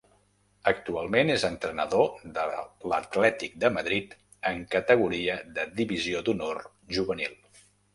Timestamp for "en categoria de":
4.55-5.71